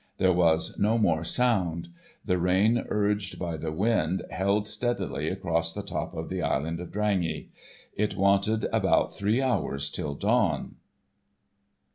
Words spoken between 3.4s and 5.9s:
the wind held steadily across the